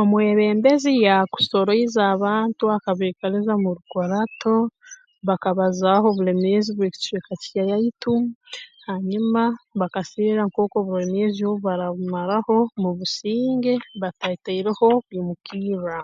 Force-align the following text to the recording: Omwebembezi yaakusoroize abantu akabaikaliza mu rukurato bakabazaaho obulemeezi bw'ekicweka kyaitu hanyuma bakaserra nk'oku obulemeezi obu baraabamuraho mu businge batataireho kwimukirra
Omwebembezi 0.00 0.92
yaakusoroize 1.06 2.00
abantu 2.14 2.64
akabaikaliza 2.76 3.54
mu 3.62 3.70
rukurato 3.76 4.56
bakabazaaho 5.28 6.06
obulemeezi 6.10 6.70
bw'ekicweka 6.74 7.32
kyaitu 7.44 8.14
hanyuma 8.86 9.42
bakaserra 9.80 10.42
nk'oku 10.48 10.74
obulemeezi 10.78 11.40
obu 11.48 11.58
baraabamuraho 11.66 12.56
mu 12.80 12.90
businge 12.98 13.74
batataireho 14.00 14.86
kwimukirra 15.04 15.98